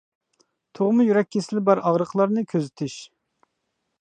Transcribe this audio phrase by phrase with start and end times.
[0.79, 3.01] تۇغما يۈرەك كېسىلى بار ئاغرىقلارنى كۆزىتىش.